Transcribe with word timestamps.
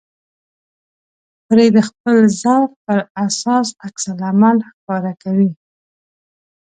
پرې 1.47 1.67
د 1.75 1.77
خپل 1.89 2.17
ذوق 2.41 2.69
په 2.85 2.95
اساس 3.25 3.67
عکس 3.85 4.03
العمل 4.13 4.57
ښکاره 4.69 5.13
کوي. 5.23 5.51